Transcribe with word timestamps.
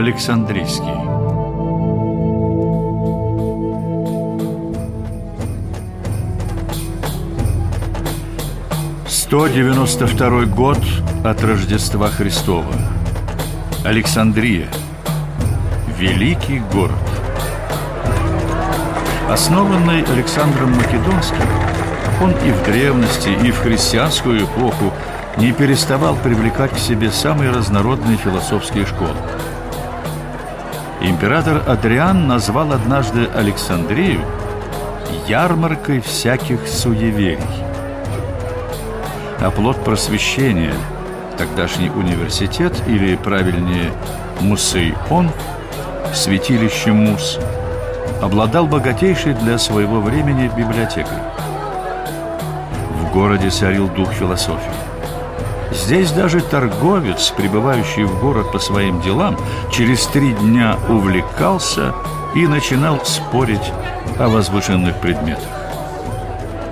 Александрийский. 0.00 0.96
Сто 9.06 9.46
девяносто 9.48 10.06
второй 10.06 10.46
год 10.46 10.78
от 11.22 11.44
Рождества 11.44 12.08
Христова. 12.08 12.72
Александрия. 13.84 14.68
Великий 15.98 16.62
город. 16.72 16.96
Основанный 19.28 20.02
Александром 20.04 20.70
Македонским, 20.78 21.44
он 22.22 22.30
и 22.30 22.52
в 22.52 22.64
древности, 22.64 23.28
и 23.28 23.50
в 23.50 23.58
христианскую 23.58 24.44
эпоху 24.44 24.94
не 25.36 25.52
переставал 25.52 26.16
привлекать 26.16 26.72
к 26.72 26.78
себе 26.78 27.10
самые 27.10 27.50
разнородные 27.50 28.16
философские 28.16 28.86
школы. 28.86 29.16
Император 31.02 31.62
Адриан 31.66 32.28
назвал 32.28 32.72
однажды 32.72 33.26
Александрию 33.34 34.20
ярмаркой 35.26 36.00
всяких 36.00 36.68
суеверий. 36.68 37.38
А 39.40 39.50
плод 39.50 39.82
просвещения, 39.82 40.74
тогдашний 41.38 41.88
университет, 41.88 42.74
или 42.86 43.16
правильнее 43.16 43.90
Мусейон, 44.40 45.30
святилище 46.12 46.92
Мус, 46.92 47.38
обладал 48.20 48.66
богатейшей 48.66 49.32
для 49.32 49.56
своего 49.56 50.00
времени 50.00 50.50
библиотекой. 50.54 51.18
В 52.90 53.10
городе 53.14 53.48
царил 53.48 53.88
дух 53.88 54.12
философии. 54.12 54.89
Здесь 55.90 56.12
даже 56.12 56.40
торговец, 56.40 57.32
прибывающий 57.36 58.04
в 58.04 58.20
город 58.20 58.52
по 58.52 58.60
своим 58.60 59.00
делам, 59.00 59.36
через 59.72 60.06
три 60.06 60.34
дня 60.34 60.78
увлекался 60.88 61.92
и 62.32 62.46
начинал 62.46 63.04
спорить 63.04 63.72
о 64.16 64.28
возвышенных 64.28 65.00
предметах. 65.00 65.50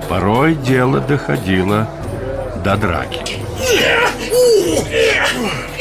Порой 0.07 0.55
дело 0.55 1.01
доходило 1.01 1.89
до 2.63 2.77
драки. 2.77 3.19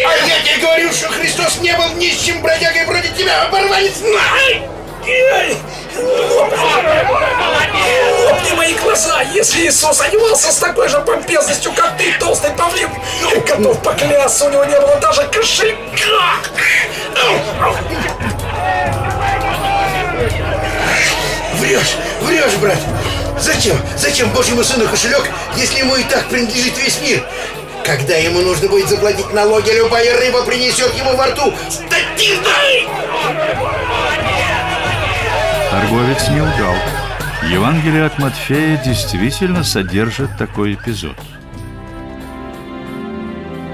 А 0.04 0.16
я 0.26 0.40
тебе 0.42 0.60
говорил, 0.60 0.90
что 0.90 1.06
Христос 1.06 1.60
не 1.60 1.76
был 1.76 1.94
нищим 1.94 2.42
бродягой 2.42 2.86
вроде 2.86 3.08
тебя, 3.16 3.44
оборванец! 3.46 4.02
Лопни 8.24 8.52
мои 8.56 8.74
глаза! 8.74 9.22
Если 9.22 9.66
Иисус 9.66 10.00
одевался 10.00 10.52
с 10.52 10.56
такой 10.56 10.88
же 10.88 11.00
помпезностью, 11.00 11.72
как 11.72 11.96
ты, 11.96 12.12
толстый 12.20 12.50
павлин, 12.52 12.90
готов 13.46 13.82
поклясться, 13.82 14.46
у 14.46 14.50
него 14.50 14.64
не 14.64 14.78
было 14.78 14.96
даже 14.96 15.26
кошелька! 15.28 16.36
Врешь, 21.54 21.96
врешь, 22.20 22.54
брат! 22.60 22.78
Зачем? 23.40 23.76
Зачем 23.96 24.30
Божьему 24.30 24.62
сыну 24.62 24.88
кошелек, 24.88 25.24
если 25.56 25.78
ему 25.78 25.96
и 25.96 26.04
так 26.04 26.28
принадлежит 26.28 26.76
весь 26.78 27.00
мир? 27.00 27.24
Когда 27.84 28.16
ему 28.16 28.40
нужно 28.40 28.68
будет 28.68 28.88
заплатить 28.88 29.32
налоги, 29.32 29.70
любая 29.70 30.16
рыба 30.20 30.42
принесет 30.42 30.94
ему 30.94 31.16
во 31.16 31.26
рту 31.26 31.54
статина! 31.68 32.48
Торговец 35.78 36.28
не 36.30 36.40
лгал. 36.40 36.74
Евангелие 37.48 38.04
от 38.04 38.18
Матфея 38.18 38.82
действительно 38.84 39.62
содержит 39.62 40.36
такой 40.36 40.74
эпизод. 40.74 41.14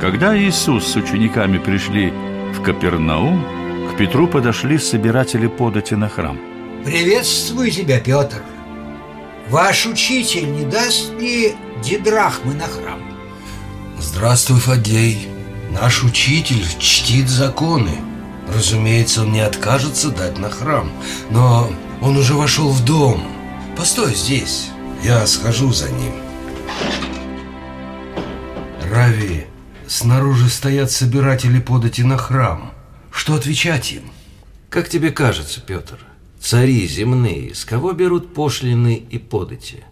Когда 0.03 0.37
Иисус 0.37 0.87
с 0.87 0.97
учениками 0.97 1.57
пришли 1.57 2.13
в 2.55 2.61
Капернаум, 2.61 3.43
к 3.91 3.97
Петру 3.97 4.29
подошли 4.29 4.77
собиратели 4.77 5.47
подати 5.47 5.95
на 5.95 6.11
храм. 6.11 6.39
Приветствую 6.85 7.71
тебя, 7.71 7.99
Петр. 8.01 8.43
Ваш 9.49 9.87
учитель 9.87 10.53
не 10.53 10.67
даст 10.67 11.11
ли 11.19 11.55
дидрахмы 11.83 12.53
на 12.53 12.67
храм? 12.67 13.01
Здравствуй, 13.99 14.61
Фадей. 14.61 15.31
Наш 15.71 16.05
учитель 16.05 16.67
чтит 16.79 17.31
законы. 17.31 17.97
Разумеется, 18.55 19.23
он 19.23 19.33
не 19.33 19.41
откажется 19.41 20.11
дать 20.11 20.39
на 20.39 20.51
храм, 20.51 20.93
но 21.31 21.71
он 22.05 22.19
уже 22.19 22.35
вошел 22.35 22.69
в 22.69 22.85
дом. 22.85 23.27
Постой 23.79 24.15
здесь, 24.15 24.69
я 25.03 25.27
схожу 25.27 25.73
за 25.73 25.91
ним. 25.91 26.13
Рави, 28.91 29.47
снаружи 29.89 30.51
стоят 30.51 30.91
собиратели 30.91 31.61
подати 31.61 32.03
на 32.03 32.19
храм. 32.19 32.73
Что 33.11 33.35
отвечать 33.35 33.93
им? 33.93 34.03
Как 34.69 34.91
тебе 34.91 35.13
кажется, 35.13 35.63
Петр, 35.63 35.99
цари 36.39 36.87
земные 36.87 37.55
с 37.55 37.65
кого 37.65 37.93
берут 37.93 38.35
пошлины 38.35 39.03
и 39.11 39.19
подати? 39.19 39.83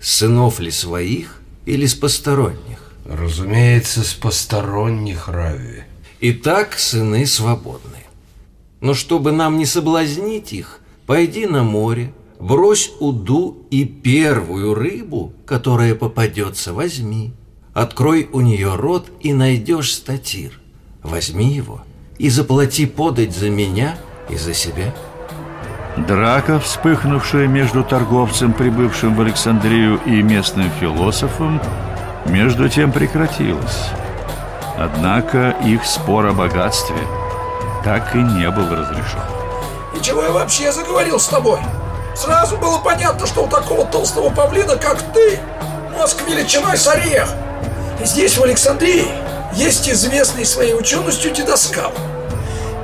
С 0.00 0.16
сынов 0.16 0.58
ли 0.58 0.72
своих 0.72 1.40
или 1.66 1.86
с 1.86 1.94
посторонних? 1.94 2.92
Разумеется, 3.04 4.02
с 4.02 4.12
посторонних 4.14 5.28
Рави. 5.28 5.84
Итак, 6.20 6.78
сыны 6.78 7.26
свободны. 7.26 8.06
Но 8.80 8.94
чтобы 8.94 9.30
нам 9.30 9.56
не 9.56 9.66
соблазнить 9.66 10.52
их, 10.52 10.79
пойди 11.10 11.44
на 11.44 11.64
море, 11.64 12.12
брось 12.38 12.92
уду 13.00 13.66
и 13.72 13.84
первую 13.84 14.74
рыбу, 14.74 15.32
которая 15.44 15.96
попадется, 15.96 16.72
возьми. 16.72 17.32
Открой 17.74 18.28
у 18.32 18.40
нее 18.40 18.76
рот 18.76 19.10
и 19.18 19.32
найдешь 19.32 19.92
статир. 19.92 20.60
Возьми 21.02 21.52
его 21.52 21.80
и 22.18 22.28
заплати 22.28 22.86
подать 22.86 23.34
за 23.34 23.50
меня 23.50 23.96
и 24.28 24.36
за 24.36 24.54
себя. 24.54 24.94
Драка, 25.96 26.60
вспыхнувшая 26.60 27.48
между 27.48 27.82
торговцем, 27.82 28.52
прибывшим 28.52 29.16
в 29.16 29.20
Александрию, 29.20 29.98
и 30.06 30.22
местным 30.22 30.70
философом, 30.78 31.60
между 32.26 32.68
тем 32.68 32.92
прекратилась. 32.92 33.88
Однако 34.78 35.56
их 35.64 35.84
спор 35.84 36.26
о 36.26 36.34
богатстве 36.34 36.98
так 37.82 38.14
и 38.14 38.18
не 38.18 38.48
был 38.52 38.70
разрешен. 38.70 39.49
И 39.94 40.00
чего 40.00 40.22
я 40.22 40.30
вообще 40.30 40.72
заговорил 40.72 41.18
с 41.18 41.26
тобой? 41.26 41.60
Сразу 42.14 42.56
было 42.56 42.78
понятно, 42.78 43.26
что 43.26 43.44
у 43.44 43.48
такого 43.48 43.84
толстого 43.86 44.30
павлина, 44.30 44.76
как 44.76 45.00
ты, 45.12 45.40
мозг 45.92 46.18
величиной 46.28 46.76
с 46.76 46.86
орех. 46.86 47.28
И 48.00 48.04
здесь, 48.04 48.36
в 48.36 48.42
Александрии, 48.42 49.06
есть 49.54 49.88
известный 49.88 50.44
своей 50.44 50.74
ученостью 50.74 51.32
дедоскал. 51.32 51.92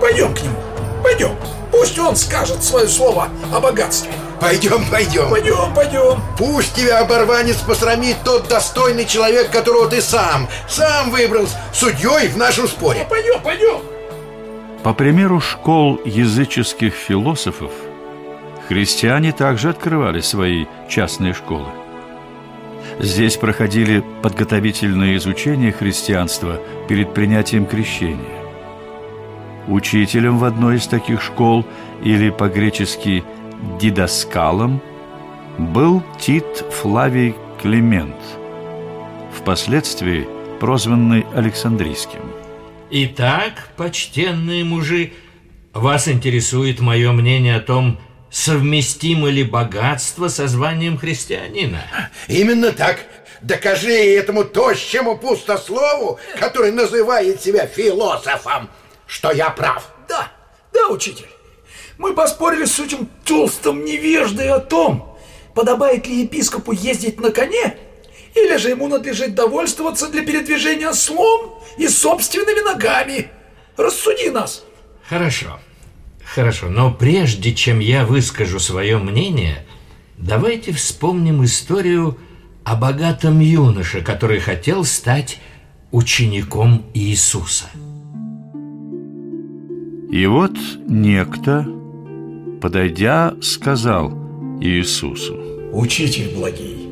Пойдем 0.00 0.34
к 0.34 0.42
нему, 0.42 0.58
пойдем. 1.02 1.36
Пусть 1.70 1.98
он 1.98 2.16
скажет 2.16 2.62
свое 2.62 2.88
слово 2.88 3.28
о 3.52 3.60
богатстве. 3.60 4.12
Пойдем, 4.40 4.84
пойдем. 4.90 5.30
Пойдем, 5.30 5.74
пойдем. 5.74 6.22
Пусть 6.36 6.74
тебя, 6.74 7.00
оборванец, 7.00 7.56
посрамит 7.56 8.16
тот 8.24 8.48
достойный 8.48 9.06
человек, 9.06 9.50
которого 9.50 9.88
ты 9.88 10.02
сам, 10.02 10.48
сам 10.68 11.10
выбрал 11.10 11.48
судьей 11.72 12.28
в 12.28 12.36
нашем 12.36 12.68
споре. 12.68 13.06
Пойдем, 13.08 13.40
пойдем. 13.42 13.95
По 14.86 14.94
примеру 14.94 15.40
школ 15.40 16.00
языческих 16.04 16.94
философов, 16.94 17.72
христиане 18.68 19.32
также 19.32 19.70
открывали 19.70 20.20
свои 20.20 20.66
частные 20.88 21.34
школы. 21.34 21.66
Здесь 23.00 23.36
проходили 23.36 24.04
подготовительные 24.22 25.16
изучения 25.16 25.72
христианства 25.72 26.60
перед 26.88 27.12
принятием 27.14 27.66
крещения. 27.66 28.44
Учителем 29.66 30.38
в 30.38 30.44
одной 30.44 30.76
из 30.76 30.86
таких 30.86 31.20
школ, 31.20 31.66
или 32.04 32.30
по-гречески 32.30 33.24
«дидоскалом», 33.80 34.80
был 35.58 36.00
Тит 36.20 36.64
Флавий 36.80 37.34
Климент, 37.60 38.14
впоследствии 39.36 40.28
прозванный 40.60 41.26
Александрийским. 41.34 42.45
Итак, 42.88 43.70
почтенные 43.76 44.62
мужи, 44.62 45.12
вас 45.74 46.06
интересует 46.06 46.78
мое 46.78 47.10
мнение 47.10 47.56
о 47.56 47.60
том, 47.60 47.98
совместимо 48.30 49.28
ли 49.28 49.42
богатство 49.42 50.28
со 50.28 50.46
званием 50.46 50.96
христианина? 50.96 51.82
Именно 52.28 52.70
так. 52.70 53.00
Докажи 53.42 53.90
этому 53.90 54.44
тощему 54.44 55.18
пустослову, 55.18 56.20
который 56.38 56.70
называет 56.70 57.42
себя 57.42 57.66
философом, 57.66 58.70
что 59.08 59.32
я 59.32 59.50
прав. 59.50 59.90
Да, 60.08 60.30
да, 60.72 60.88
учитель. 60.88 61.28
Мы 61.98 62.14
поспорили 62.14 62.66
с 62.66 62.78
этим 62.78 63.08
толстым 63.24 63.84
невеждой 63.84 64.48
о 64.50 64.60
том, 64.60 65.18
подобает 65.54 66.06
ли 66.06 66.22
епископу 66.22 66.70
ездить 66.70 67.20
на 67.20 67.32
коне, 67.32 67.76
или 68.36 68.56
же 68.56 68.68
ему 68.68 68.86
надлежит 68.86 69.34
довольствоваться 69.34 70.08
для 70.08 70.22
передвижения 70.22 70.92
слом 70.92 71.54
и 71.78 71.88
собственными 71.88 72.60
ногами. 72.60 73.30
Рассуди 73.76 74.30
нас. 74.30 74.64
Хорошо, 75.08 75.58
хорошо, 76.24 76.68
но 76.68 76.92
прежде 76.92 77.54
чем 77.54 77.78
я 77.78 78.04
выскажу 78.04 78.58
свое 78.58 78.98
мнение, 78.98 79.66
давайте 80.18 80.72
вспомним 80.72 81.44
историю 81.44 82.18
о 82.64 82.76
богатом 82.76 83.40
юноше, 83.40 84.02
который 84.02 84.40
хотел 84.40 84.84
стать 84.84 85.38
учеником 85.92 86.84
Иисуса. 86.94 87.66
И 90.10 90.26
вот 90.26 90.56
некто, 90.86 91.66
подойдя, 92.60 93.34
сказал 93.40 94.10
Иисусу, 94.60 95.36
Учитель 95.72 96.34
благий, 96.34 96.85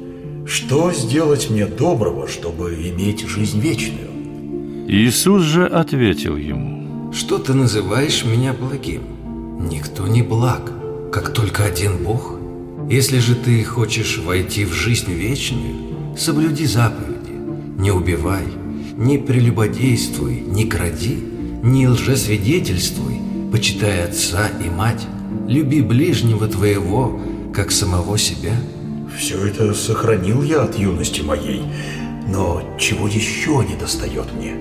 что 0.46 0.92
сделать 0.92 1.50
мне 1.50 1.66
доброго, 1.66 2.28
чтобы 2.28 2.74
иметь 2.74 3.26
жизнь 3.26 3.60
вечную? 3.60 4.10
Иисус 4.88 5.42
же 5.42 5.66
ответил 5.66 6.36
ему, 6.36 7.12
Что 7.12 7.38
ты 7.38 7.54
называешь 7.54 8.24
меня 8.24 8.52
благим? 8.52 9.02
Никто 9.70 10.06
не 10.06 10.22
благ, 10.22 10.72
как 11.12 11.32
только 11.32 11.64
один 11.64 12.02
Бог. 12.04 12.38
Если 12.90 13.18
же 13.18 13.34
ты 13.34 13.64
хочешь 13.64 14.18
войти 14.18 14.66
в 14.66 14.72
жизнь 14.72 15.10
вечную, 15.10 16.16
соблюди 16.18 16.66
заповеди. 16.66 17.32
Не 17.78 17.90
убивай, 17.90 18.44
не 18.96 19.16
прелюбодействуй, 19.16 20.40
не 20.40 20.66
кради, 20.66 21.16
не 21.62 21.88
лжесвидетельствуй, 21.88 23.20
почитай 23.50 24.04
отца 24.04 24.48
и 24.64 24.68
мать, 24.68 25.06
люби 25.48 25.80
ближнего 25.80 26.46
твоего, 26.46 27.18
как 27.54 27.70
самого 27.70 28.18
себя. 28.18 28.52
Все 29.16 29.46
это 29.46 29.72
сохранил 29.74 30.42
я 30.42 30.62
от 30.62 30.76
юности 30.76 31.20
моей, 31.22 31.62
но 32.26 32.62
чего 32.78 33.06
еще 33.06 33.64
не 33.68 33.76
достает 33.76 34.26
мне? 34.34 34.54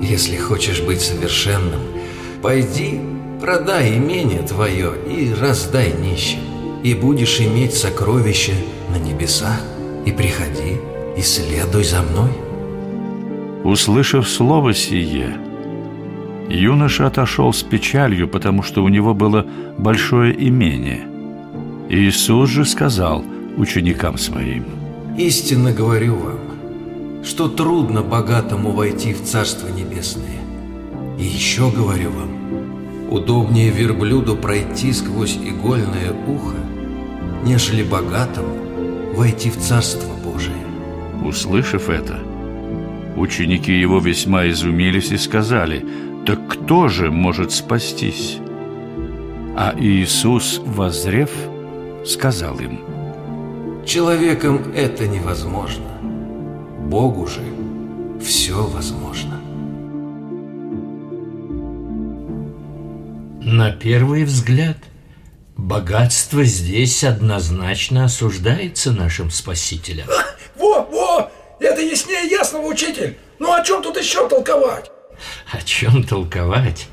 Если 0.00 0.36
хочешь 0.36 0.80
быть 0.80 1.00
совершенным, 1.00 1.80
пойди, 2.42 3.00
продай 3.40 3.96
имение 3.96 4.42
твое 4.42 4.92
и 5.06 5.32
раздай 5.40 5.92
нищим, 6.00 6.40
и 6.82 6.94
будешь 6.94 7.40
иметь 7.40 7.74
сокровища 7.74 8.52
на 8.90 8.98
небесах, 8.98 9.62
и 10.04 10.10
приходи, 10.10 10.80
и 11.16 11.22
следуй 11.22 11.84
за 11.84 12.02
мной. 12.02 12.32
Услышав 13.62 14.28
слово 14.28 14.74
сие, 14.74 15.36
юноша 16.48 17.06
отошел 17.06 17.52
с 17.52 17.62
печалью, 17.62 18.26
потому 18.26 18.64
что 18.64 18.82
у 18.82 18.88
него 18.88 19.14
было 19.14 19.46
большое 19.78 20.34
имение. 20.48 21.02
Иисус 21.88 22.50
же 22.50 22.64
сказал 22.64 23.24
ученикам 23.56 24.18
своим, 24.18 24.64
Истинно 25.18 25.72
говорю 25.72 26.14
вам, 26.14 27.22
что 27.22 27.46
трудно 27.46 28.02
богатому 28.02 28.70
войти 28.70 29.12
в 29.12 29.22
Царство 29.24 29.68
Небесное. 29.68 30.40
И 31.18 31.24
еще 31.24 31.70
говорю 31.70 32.12
вам, 32.12 33.10
удобнее 33.10 33.68
верблюду 33.68 34.36
пройти 34.36 34.90
сквозь 34.92 35.36
игольное 35.36 36.12
ухо, 36.26 36.56
нежели 37.44 37.82
богатому 37.82 39.12
войти 39.14 39.50
в 39.50 39.58
Царство 39.58 40.14
Божие. 40.24 40.56
Услышав 41.22 41.90
это, 41.90 42.18
ученики 43.14 43.78
его 43.78 43.98
весьма 43.98 44.48
изумились 44.48 45.12
и 45.12 45.18
сказали, 45.18 45.84
«Так 46.24 46.48
кто 46.48 46.88
же 46.88 47.10
может 47.10 47.52
спастись?» 47.52 48.38
А 49.54 49.74
Иисус, 49.78 50.62
воззрев, 50.64 51.30
сказал 52.06 52.58
им, 52.60 52.80
Человеком 53.84 54.72
это 54.76 55.08
невозможно. 55.08 55.98
Богу 56.86 57.26
же 57.26 57.42
все 58.22 58.64
возможно. 58.64 59.40
На 63.40 63.72
первый 63.72 64.22
взгляд, 64.24 64.78
богатство 65.56 66.44
здесь 66.44 67.02
однозначно 67.02 68.04
осуждается 68.04 68.92
нашим 68.92 69.30
спасителем. 69.30 70.06
Во, 70.56 70.82
во! 70.82 71.30
Это 71.58 71.80
яснее 71.82 72.30
ясного, 72.30 72.66
учитель! 72.66 73.18
Ну 73.40 73.52
о 73.52 73.64
чем 73.64 73.82
тут 73.82 73.96
еще 73.96 74.28
толковать? 74.28 74.92
О 75.50 75.60
чем 75.60 76.04
толковать? 76.04 76.86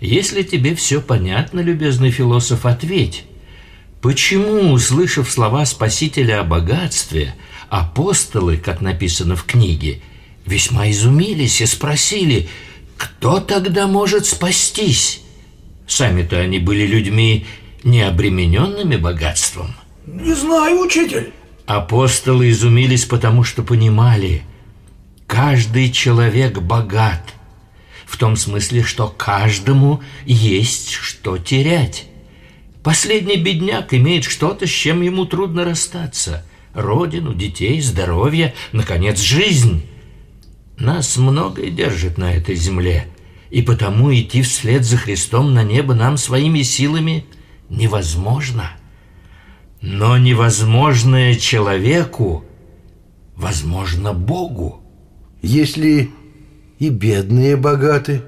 Если 0.00 0.42
тебе 0.42 0.74
все 0.74 1.02
понятно, 1.02 1.60
любезный 1.60 2.10
философ, 2.10 2.64
ответь. 2.64 3.25
Почему, 4.06 4.70
услышав 4.70 5.28
слова 5.28 5.66
Спасителя 5.66 6.38
о 6.38 6.44
богатстве, 6.44 7.34
апостолы, 7.68 8.56
как 8.56 8.80
написано 8.80 9.34
в 9.34 9.42
книге, 9.42 10.00
весьма 10.46 10.88
изумились 10.92 11.60
и 11.60 11.66
спросили, 11.66 12.48
кто 12.96 13.40
тогда 13.40 13.88
может 13.88 14.26
спастись? 14.26 15.22
Сами-то 15.88 16.38
они 16.38 16.60
были 16.60 16.86
людьми, 16.86 17.46
не 17.82 18.02
обремененными 18.02 18.94
богатством. 18.94 19.74
Не 20.06 20.34
знаю, 20.34 20.82
учитель. 20.82 21.32
Апостолы 21.66 22.50
изумились, 22.50 23.06
потому 23.06 23.42
что 23.42 23.64
понимали, 23.64 24.42
каждый 25.26 25.90
человек 25.90 26.60
богат, 26.60 27.34
в 28.06 28.16
том 28.18 28.36
смысле, 28.36 28.84
что 28.84 29.08
каждому 29.08 30.00
есть 30.26 30.92
что 30.92 31.38
терять. 31.38 32.06
Последний 32.86 33.36
бедняк 33.36 33.92
имеет 33.94 34.22
что-то, 34.22 34.64
с 34.64 34.70
чем 34.70 35.02
ему 35.02 35.24
трудно 35.24 35.64
расстаться. 35.64 36.46
Родину, 36.72 37.34
детей, 37.34 37.80
здоровье, 37.80 38.54
наконец, 38.70 39.18
жизнь. 39.18 39.84
Нас 40.78 41.16
многое 41.16 41.70
держит 41.70 42.16
на 42.16 42.32
этой 42.32 42.54
земле, 42.54 43.08
и 43.50 43.60
потому 43.60 44.14
идти 44.14 44.42
вслед 44.42 44.84
за 44.84 44.98
Христом 44.98 45.52
на 45.52 45.64
небо 45.64 45.96
нам 45.96 46.16
своими 46.16 46.62
силами 46.62 47.26
невозможно. 47.68 48.70
Но 49.80 50.16
невозможное 50.16 51.34
человеку 51.34 52.44
возможно 53.34 54.12
Богу. 54.12 54.80
Если 55.42 56.12
и 56.78 56.88
бедные 56.90 57.56
богаты, 57.56 58.22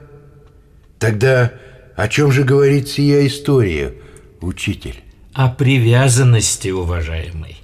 тогда 0.99 1.53
о 1.95 2.09
чем 2.09 2.33
же 2.33 2.43
говорит 2.43 2.89
сия 2.89 3.25
история, 3.25 3.95
учитель? 4.40 4.96
О 5.32 5.49
привязанности, 5.49 6.69
уважаемый. 6.69 7.56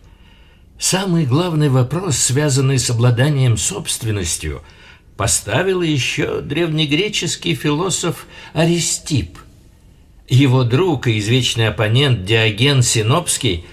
Самый 0.78 1.24
главный 1.24 1.68
вопрос, 1.68 2.18
связанный 2.18 2.78
с 2.78 2.90
обладанием 2.90 3.56
собственностью, 3.56 4.62
поставил 5.16 5.82
еще 5.82 6.40
древнегреческий 6.40 7.54
философ 7.54 8.26
Аристип. 8.52 9.38
Его 10.28 10.64
друг 10.64 11.06
и 11.06 11.18
извечный 11.18 11.68
оппонент 11.68 12.24
Диоген 12.24 12.82
Синопский 12.82 13.64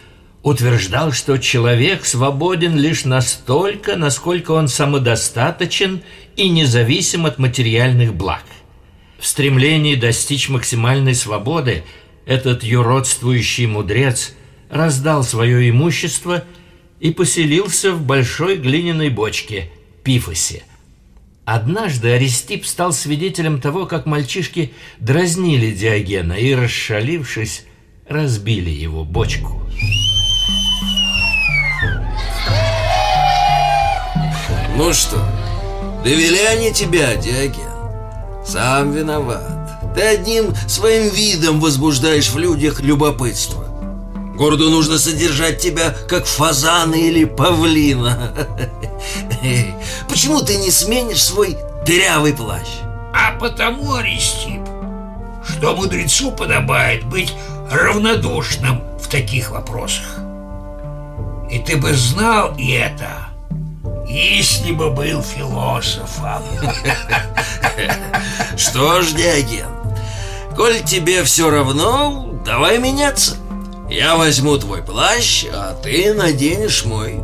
утверждал, 0.44 1.12
что 1.12 1.38
человек 1.38 2.06
свободен 2.06 2.78
лишь 2.78 3.06
настолько, 3.06 3.96
насколько 3.96 4.52
он 4.52 4.68
самодостаточен 4.68 6.02
и 6.36 6.50
независим 6.50 7.26
от 7.26 7.40
материальных 7.40 8.14
благ. 8.14 8.44
В 9.20 9.28
стремлении 9.28 9.96
достичь 9.96 10.50
максимальной 10.50 11.14
свободы 11.14 11.84
этот 12.26 12.64
юродствующий 12.64 13.66
мудрец 13.66 14.34
раздал 14.70 15.24
свое 15.24 15.70
имущество 15.70 16.44
и 17.00 17.12
поселился 17.12 17.92
в 17.92 18.04
большой 18.04 18.58
глиняной 18.58 19.10
бочке– 19.10 19.70
Пифосе. 20.04 20.64
Однажды 21.46 22.12
Аристип 22.12 22.66
стал 22.66 22.94
свидетелем 22.94 23.60
того, 23.60 23.86
как 23.86 24.06
мальчишки 24.06 24.74
дразнили 25.00 25.72
Диогена 25.72 26.34
и, 26.34 26.54
расшалившись, 26.54 27.66
разбили 28.08 28.70
его 28.70 29.04
бочку. 29.04 29.62
Ну 34.78 34.94
что, 34.94 35.24
довели 36.04 36.40
они 36.46 36.74
тебя, 36.74 37.16
Диоген? 37.16 38.46
Сам 38.46 38.92
виноват. 38.94 39.61
Ты 39.96 40.02
одним 40.02 40.54
своим 40.68 41.10
видом 41.10 41.60
возбуждаешь 41.60 42.30
в 42.30 42.38
людях 42.38 42.82
любопытство. 42.82 43.66
Городу 44.36 44.70
нужно 44.70 44.98
содержать 44.98 45.60
тебя, 45.60 45.96
как 46.08 46.26
фазана 46.26 46.96
или 46.96 47.26
павлина. 47.26 48.34
Почему 50.10 50.42
ты 50.42 50.58
не 50.58 50.72
сменишь 50.72 51.24
свой 51.24 51.58
дырявый 51.86 52.34
плащ? 52.34 52.68
А 53.14 53.38
потому, 53.40 53.96
Аристип, 53.96 54.62
что 55.48 55.76
мудрецу 55.76 56.32
подобает 56.32 57.06
быть 57.06 57.34
равнодушным 57.70 58.82
в 59.00 59.08
таких 59.08 59.52
вопросах. 59.52 60.18
И 61.52 61.60
ты 61.60 61.78
бы 61.78 61.94
знал 61.94 62.56
и 62.58 62.72
это, 62.72 63.28
если 64.08 64.72
бы 64.72 64.92
был 64.92 65.22
философом. 65.22 66.42
Что 68.58 69.02
ж, 69.02 69.12
Диоген, 69.12 69.81
коль 70.56 70.82
тебе 70.84 71.24
все 71.24 71.50
равно, 71.50 72.42
давай 72.46 72.78
меняться. 72.80 73.38
Я 73.90 74.16
возьму 74.16 74.58
твой 74.58 74.82
плащ, 74.82 75.46
а 75.52 75.74
ты 75.74 76.14
наденешь 76.14 76.86
мой. 76.86 77.20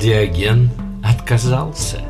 Диоген 0.00 0.70
отказался. 1.04 2.00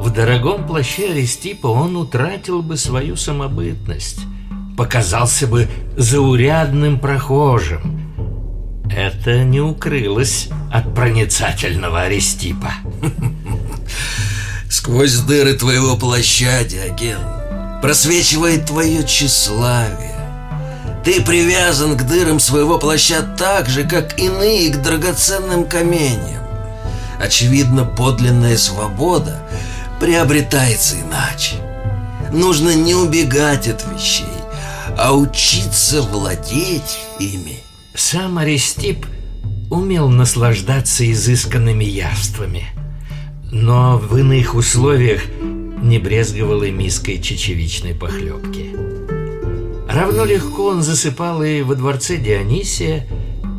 В 0.00 0.10
дорогом 0.10 0.66
плаще 0.66 1.10
Аристипа 1.10 1.68
он 1.68 1.96
утратил 1.96 2.62
бы 2.62 2.76
свою 2.76 3.16
самобытность, 3.16 4.20
показался 4.76 5.46
бы 5.46 5.68
заурядным 5.96 7.00
прохожим. 7.00 7.98
Это 8.90 9.44
не 9.44 9.60
укрылось 9.60 10.48
от 10.72 10.94
проницательного 10.94 12.02
Аристипа. 12.02 12.72
Сквозь 14.70 15.16
дыры 15.20 15.54
твоего 15.54 15.96
плаща, 15.96 16.64
Диоген, 16.64 17.18
просвечивает 17.82 18.66
твое 18.66 19.04
тщеславие. 19.04 20.14
Ты 21.04 21.22
привязан 21.22 21.96
к 21.96 22.06
дырам 22.06 22.40
своего 22.40 22.78
плаща 22.78 23.22
так 23.22 23.68
же, 23.68 23.84
как 23.84 24.18
иные 24.18 24.70
к 24.70 24.82
драгоценным 24.82 25.64
каменьям. 25.64 26.42
Очевидно, 27.20 27.84
подлинная 27.84 28.56
свобода 28.56 29.40
приобретается 30.00 30.96
иначе. 31.00 31.56
Нужно 32.32 32.74
не 32.74 32.94
убегать 32.94 33.68
от 33.68 33.84
вещей, 33.86 34.26
а 34.98 35.14
учиться 35.14 36.02
владеть 36.02 36.98
ими. 37.18 37.62
Сам 37.94 38.38
Аристип 38.38 39.06
умел 39.70 40.08
наслаждаться 40.08 41.10
изысканными 41.10 41.84
явствами, 41.84 42.66
но 43.50 43.98
в 43.98 44.16
иных 44.16 44.54
условиях 44.54 45.22
не 45.88 45.98
брезговал 45.98 46.62
и 46.62 46.70
миской 46.70 47.18
чечевичной 47.18 47.94
похлебки. 47.94 48.76
Равно 49.88 50.24
легко 50.26 50.66
он 50.66 50.82
засыпал 50.82 51.42
и 51.42 51.62
во 51.62 51.74
дворце 51.74 52.18
Дионисия, 52.18 53.06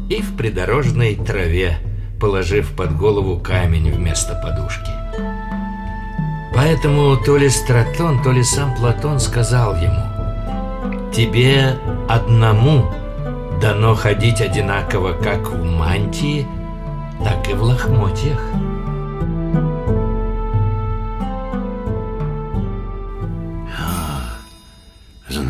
и 0.09 0.21
в 0.21 0.37
придорожной 0.37 1.15
траве, 1.15 1.79
положив 2.19 2.75
под 2.75 2.95
голову 2.95 3.39
камень 3.39 3.91
вместо 3.91 4.35
подушки. 4.35 4.91
Поэтому 6.53 7.17
то 7.17 7.37
ли 7.37 7.49
Стратон, 7.49 8.21
то 8.21 8.31
ли 8.31 8.43
сам 8.43 8.75
Платон 8.75 9.19
сказал 9.19 9.75
ему 9.75 11.11
«Тебе 11.11 11.75
одному 12.07 12.91
дано 13.59 13.95
ходить 13.95 14.41
одинаково 14.41 15.13
как 15.13 15.49
в 15.49 15.63
мантии, 15.63 16.47
так 17.23 17.49
и 17.49 17.53
в 17.53 17.63
лохмотьях». 17.63 18.39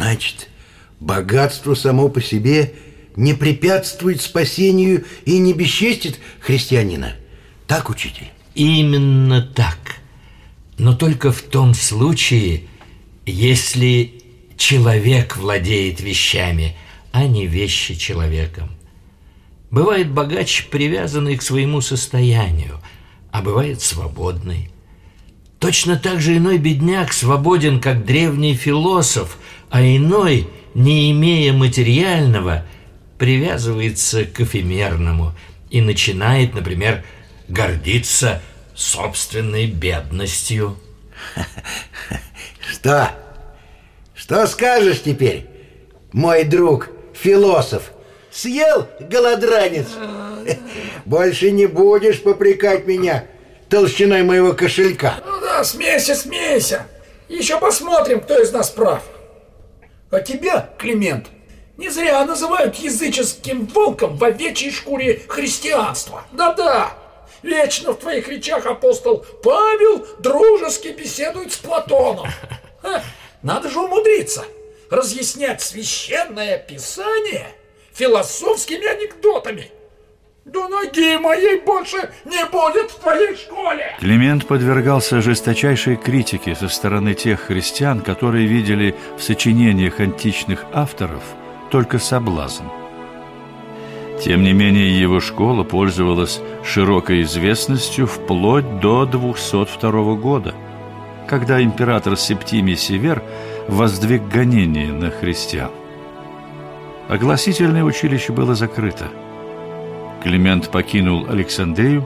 Значит, 0.10 0.50
богатство 1.00 1.76
само 1.76 2.10
по 2.10 2.20
себе 2.20 2.74
не 3.16 3.36
препятствует 3.36 4.22
спасению 4.22 5.06
и 5.26 5.38
не 5.38 5.54
бесчестит 5.54 6.20
христианина. 6.40 7.14
Так, 7.68 7.92
учитель? 7.92 8.32
Именно 8.56 9.44
так. 9.44 9.98
Но 10.80 10.96
только 10.96 11.32
в 11.32 11.44
том 11.44 11.76
случае, 11.76 12.64
если 13.28 14.24
человек 14.58 15.38
владеет 15.38 16.02
вещами, 16.02 16.76
а 17.12 17.28
не 17.28 17.46
вещи 17.46 17.94
человеком. 17.94 18.72
Бывает 19.70 20.10
богач, 20.10 20.70
привязанный 20.72 21.38
к 21.38 21.44
своему 21.44 21.82
состоянию, 21.82 22.82
а 23.30 23.44
бывает 23.44 23.80
свободный. 23.82 24.72
Точно 25.60 25.98
так 25.98 26.20
же 26.20 26.38
иной 26.38 26.58
бедняк 26.58 27.14
свободен, 27.14 27.80
как 27.80 28.06
древний 28.06 28.56
философ, 28.56 29.38
а 29.70 29.82
иной, 29.82 30.48
не 30.74 31.12
имея 31.12 31.54
материального, 31.54 32.66
привязывается 33.18 34.26
к 34.26 34.40
эфемерному 34.42 35.34
и 35.70 35.82
начинает, 35.82 36.54
например, 36.54 37.04
гордиться 37.48 38.42
собственной 38.76 39.68
бедностью. 39.68 40.78
Что? 42.72 43.12
Что 44.16 44.48
скажешь 44.48 45.02
теперь, 45.04 45.46
мой 46.12 46.44
друг, 46.44 46.90
философ? 47.14 47.92
Съел 48.32 48.88
голодранец? 49.00 49.88
Больше 51.06 51.52
не 51.52 51.66
будешь 51.66 52.22
попрекать 52.22 52.88
меня 52.88 53.26
толщиной 53.70 54.24
моего 54.24 54.54
кошелька. 54.54 55.16
Ну 55.26 55.42
да, 55.42 55.64
смейся, 55.64 56.16
смейся. 56.16 56.88
Еще 57.28 57.60
посмотрим, 57.60 58.22
кто 58.22 58.42
из 58.42 58.52
нас 58.52 58.70
прав. 58.70 59.04
А 60.12 60.20
тебя, 60.22 60.70
Климент, 60.78 61.28
не 61.78 61.90
зря 61.90 62.26
называют 62.26 62.76
языческим 62.76 63.68
волком 63.68 64.18
в 64.18 64.24
овечьей 64.24 64.72
шкуре 64.72 65.22
христианства. 65.28 66.24
Да-да, 66.32 66.94
вечно 67.44 67.92
в 67.92 68.00
твоих 68.00 68.28
речах 68.28 68.66
апостол 68.66 69.26
Павел 69.44 70.06
дружески 70.20 70.90
беседует 70.90 71.54
с 71.54 71.58
Платоном. 71.58 72.28
Ха, 72.82 73.04
надо 73.44 73.70
же 73.70 73.80
умудриться 73.80 74.46
разъяснять 74.90 75.62
священное 75.62 76.58
писание 76.58 77.48
философскими 77.94 78.88
анекдотами. 78.88 79.72
Да 80.54 80.68
ноги 80.68 81.18
моей 81.18 81.62
больше 81.62 82.10
не 82.26 82.44
будет 82.46 82.90
в 82.90 83.00
твоей 83.00 83.36
школе! 83.36 83.96
Климент 84.00 84.48
подвергался 84.48 85.22
жесточайшей 85.22 85.96
критике 85.96 86.56
со 86.56 86.70
стороны 86.70 87.14
тех 87.14 87.42
христиан, 87.42 88.02
которые 88.02 88.48
видели 88.48 88.96
в 89.18 89.22
сочинениях 89.22 90.00
античных 90.00 90.66
авторов 90.74 91.22
только 91.70 92.00
соблазн. 92.00 92.64
Тем 94.24 94.42
не 94.42 94.54
менее, 94.54 95.00
его 95.00 95.20
школа 95.20 95.64
пользовалась 95.64 96.42
широкой 96.64 97.22
известностью 97.22 98.08
вплоть 98.08 98.80
до 98.80 99.06
202 99.06 100.16
года, 100.16 100.56
когда 101.28 101.62
император 101.62 102.18
Септимий 102.18 102.76
Север 102.76 103.22
воздвиг 103.68 104.28
гонение 104.28 104.92
на 104.92 105.12
христиан. 105.12 105.72
Огласительное 107.08 107.84
училище 107.84 108.34
было 108.34 108.56
закрыто. 108.56 109.10
Климент 110.24 110.70
покинул 110.70 111.28
Александрию 111.30 112.06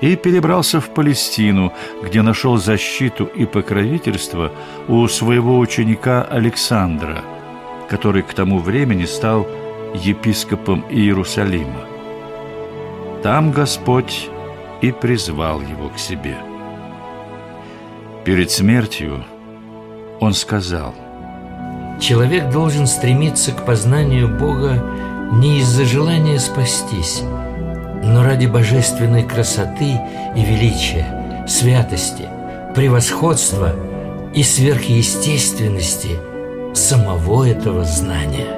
и 0.00 0.14
перебрался 0.16 0.80
в 0.80 0.94
Палестину, 0.94 1.72
где 2.02 2.22
нашел 2.22 2.56
защиту 2.56 3.24
и 3.24 3.44
покровительство 3.44 4.52
у 4.86 5.06
своего 5.08 5.58
ученика 5.58 6.22
Александра, 6.22 7.24
который 7.88 8.22
к 8.22 8.32
тому 8.34 8.60
времени 8.60 9.04
стал 9.04 9.46
епископом 9.94 10.84
Иерусалима. 10.88 11.86
Там 13.22 13.50
Господь 13.50 14.28
и 14.80 14.92
призвал 14.92 15.60
его 15.60 15.88
к 15.88 15.98
себе. 15.98 16.36
Перед 18.24 18.50
смертью 18.50 19.24
он 20.20 20.34
сказал– 20.34 20.94
Человек 22.00 22.50
должен 22.50 22.86
стремиться 22.86 23.52
к 23.52 23.66
познанию 23.66 24.28
Бога 24.28 24.80
не 25.32 25.60
из-за 25.60 25.84
желания 25.84 26.38
спастись, 26.38 27.22
но 28.02 28.22
ради 28.24 28.46
божественной 28.46 29.24
красоты 29.24 30.00
и 30.34 30.40
величия, 30.42 31.44
святости, 31.46 32.28
превосходства 32.74 33.74
и 34.34 34.42
сверхъестественности 34.42 36.18
самого 36.74 37.44
этого 37.44 37.84
знания. 37.84 38.57